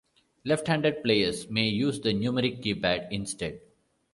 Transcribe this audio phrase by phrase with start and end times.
[0.45, 3.61] Left-handed players may use the numeric keypad instead.